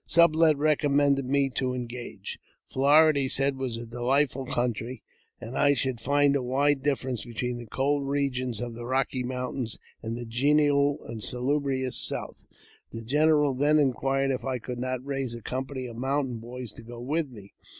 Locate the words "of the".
8.63-8.87, 12.97-13.01